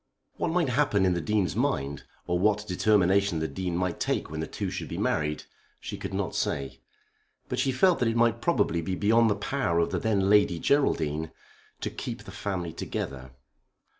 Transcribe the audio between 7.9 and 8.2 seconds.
that it